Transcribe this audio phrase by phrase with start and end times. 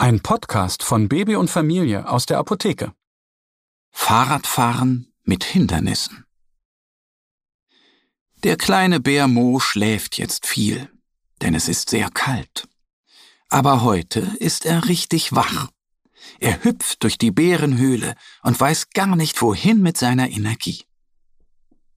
[0.00, 2.94] Ein Podcast von Baby und Familie aus der Apotheke.
[3.90, 6.24] Fahrradfahren mit Hindernissen.
[8.44, 10.88] Der kleine Bär Mo schläft jetzt viel,
[11.42, 12.68] denn es ist sehr kalt.
[13.48, 15.66] Aber heute ist er richtig wach.
[16.38, 20.84] Er hüpft durch die Bärenhöhle und weiß gar nicht wohin mit seiner Energie.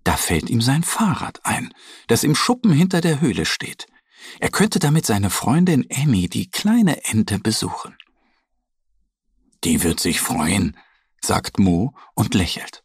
[0.04, 1.72] Da fällt ihm sein Fahrrad ein,
[2.08, 3.86] das im Schuppen hinter der Höhle steht.
[4.39, 7.95] Er könnte damit seine Freundin Annie, die kleine Ente, besuchen.
[9.63, 10.77] Die wird sich freuen,
[11.21, 12.84] sagt Mo und lächelt.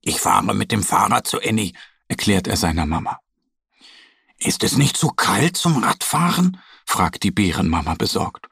[0.00, 1.72] Ich fahre mit dem Fahrrad zu Annie,
[2.08, 3.18] erklärt er seiner Mama.
[4.38, 6.60] Ist es nicht zu kalt zum Radfahren?
[6.86, 8.46] fragt die Bärenmama besorgt.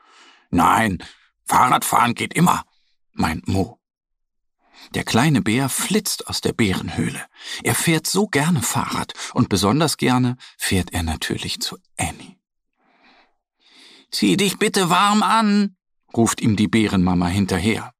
[0.50, 1.02] Nein,
[1.44, 2.64] Fahrradfahren geht immer,
[3.12, 3.81] meint Mo.
[4.90, 7.24] Der kleine Bär flitzt aus der Bärenhöhle.
[7.62, 12.36] Er fährt so gerne Fahrrad und besonders gerne fährt er natürlich zu Annie.
[14.10, 15.76] Zieh dich bitte warm an,
[16.14, 17.94] ruft ihm die Bärenmama hinterher.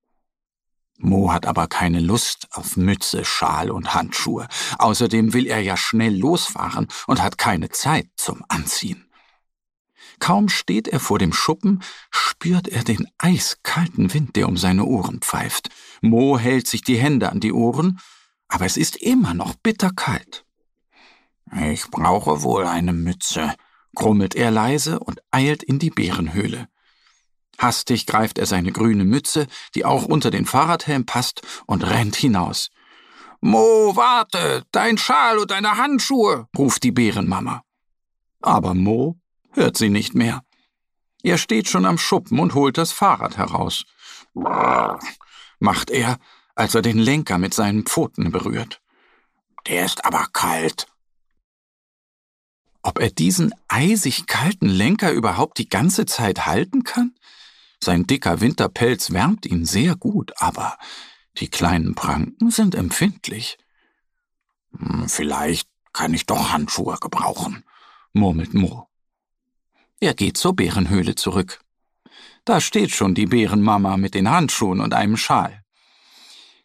[0.99, 4.47] Mo hat aber keine Lust auf Mütze, Schal und Handschuhe.
[4.79, 9.12] Außerdem will er ja schnell losfahren und hat keine Zeit zum Anziehen.
[10.23, 15.19] Kaum steht er vor dem Schuppen, spürt er den eiskalten Wind, der um seine Ohren
[15.19, 15.69] pfeift.
[16.01, 17.99] Mo hält sich die Hände an die Ohren,
[18.47, 20.45] aber es ist immer noch bitterkalt.
[21.65, 23.53] Ich brauche wohl eine Mütze,
[23.97, 26.69] grummelt er leise und eilt in die Bärenhöhle.
[27.59, 32.71] Hastig greift er seine grüne Mütze, die auch unter den Fahrradhelm passt, und rennt hinaus.
[33.41, 37.65] Mo, warte, dein Schal und deine Handschuhe, ruft die Bärenmama.
[38.41, 39.19] Aber Mo
[39.53, 40.43] hört sie nicht mehr.
[41.23, 43.85] Er steht schon am Schuppen und holt das Fahrrad heraus.
[44.35, 44.99] Brrr,
[45.61, 46.19] macht er,
[46.55, 48.81] als er den Lenker mit seinen Pfoten berührt.
[49.67, 50.87] Der ist aber kalt.
[52.83, 57.15] Ob er diesen eisig kalten Lenker überhaupt die ganze Zeit halten kann?
[57.83, 60.79] Sein dicker Winterpelz wärmt ihn sehr gut, aber
[61.39, 63.59] die kleinen Pranken sind empfindlich.
[64.77, 67.65] Hm, vielleicht kann ich doch Handschuhe gebrauchen,
[68.13, 68.89] murmelt Mo.
[70.03, 71.61] Er geht zur Bärenhöhle zurück.
[72.45, 75.63] Da steht schon die Bärenmama mit den Handschuhen und einem Schal.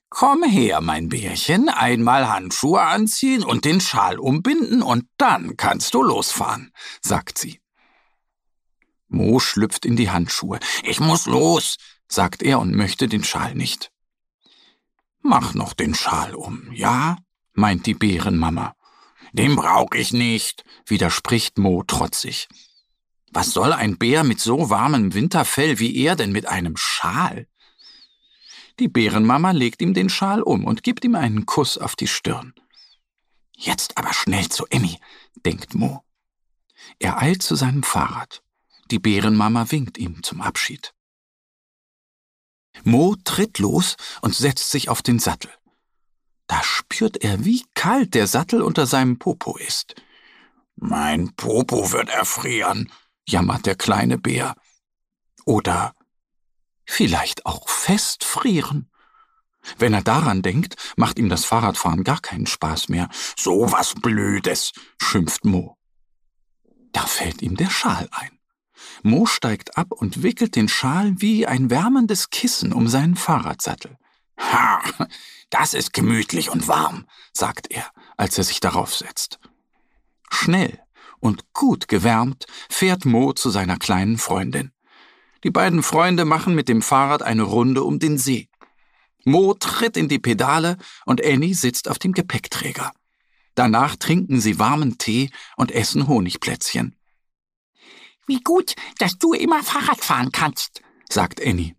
[0.10, 6.02] Komm her, mein Bärchen, einmal Handschuhe anziehen und den Schal umbinden und dann kannst du
[6.02, 7.62] losfahren, sagt sie.
[9.08, 10.60] Mo schlüpft in die Handschuhe.
[10.82, 11.76] Ich muss los,
[12.08, 13.92] sagt er und möchte den Schal nicht.
[15.22, 17.18] Mach noch den Schal um, ja?
[17.54, 18.74] meint die Bärenmama.
[19.32, 22.48] Den brauch ich nicht, widerspricht Mo trotzig.
[23.32, 27.48] Was soll ein Bär mit so warmem Winterfell wie er denn mit einem Schal?
[28.80, 32.54] Die Bärenmama legt ihm den Schal um und gibt ihm einen Kuss auf die Stirn.
[33.56, 35.00] Jetzt aber schnell zu Emmy,
[35.46, 36.04] denkt Mo.
[37.00, 38.44] Er eilt zu seinem Fahrrad.
[38.92, 40.94] Die Bärenmama winkt ihm zum Abschied.
[42.84, 45.52] Mo tritt los und setzt sich auf den Sattel.
[46.46, 49.96] Da spürt er, wie kalt der Sattel unter seinem Popo ist.
[50.76, 52.92] Mein Popo wird erfrieren,
[53.28, 54.56] jammert der kleine Bär.
[55.46, 55.94] Oder
[56.86, 58.90] vielleicht auch festfrieren.
[59.78, 63.10] Wenn er daran denkt, macht ihm das Fahrradfahren gar keinen Spaß mehr.
[63.38, 64.72] So was Blödes,
[65.02, 65.78] schimpft Mo.
[66.94, 68.40] Da fällt ihm der Schal ein.
[69.04, 73.98] Mo steigt ab und wickelt den Schal wie ein wärmendes Kissen um seinen Fahrradsattel.
[74.40, 74.82] Ha,
[75.50, 77.86] das ist gemütlich und warm, sagt er,
[78.16, 79.40] als er sich darauf setzt.
[80.30, 80.80] Schnell
[81.20, 84.72] und gut gewärmt fährt Mo zu seiner kleinen Freundin.
[85.44, 88.50] Die beiden Freunde machen mit dem Fahrrad eine Runde um den See.
[89.24, 92.92] Mo tritt in die Pedale und Annie sitzt auf dem Gepäckträger.
[93.56, 96.96] Danach trinken sie warmen Tee und essen Honigplätzchen.
[98.28, 101.76] Wie gut, dass du immer Fahrrad fahren kannst, sagt Annie.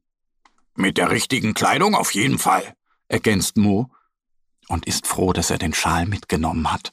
[0.75, 2.75] Mit der richtigen Kleidung auf jeden Fall,
[3.09, 3.91] ergänzt Mo
[4.69, 6.93] und ist froh, dass er den Schal mitgenommen hat.